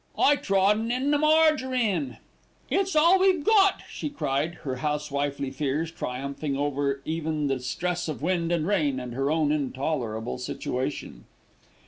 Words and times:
"I 0.17 0.35
trodden 0.35 0.91
on 0.91 1.11
the 1.11 1.19
marjarine." 1.19 2.17
"It's 2.71 2.95
all 2.95 3.19
we've 3.19 3.43
got," 3.45 3.83
she 3.87 4.09
cried, 4.09 4.55
her 4.63 4.77
housewifely 4.77 5.51
fears 5.51 5.91
triumphing 5.91 6.57
over 6.57 7.01
even 7.05 7.45
the 7.45 7.59
stress 7.59 8.07
of 8.07 8.23
wind 8.23 8.51
and 8.51 8.65
rain 8.65 8.99
and 8.99 9.13
her 9.13 9.29
own 9.29 9.51
intolerable 9.51 10.39
situation. 10.39 11.25